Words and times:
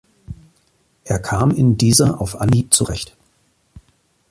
Er 1.03 1.19
kam 1.19 1.51
in 1.51 1.77
dieser 1.77 2.19
auf 2.21 2.35
Anhieb 2.41 2.73
zurecht. 2.73 3.15